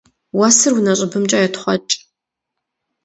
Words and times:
Уэсыр 0.37 0.73
унэ 0.77 0.93
щӏыбымкӏэ 0.97 1.39
етхъуэкӏ. 1.47 1.93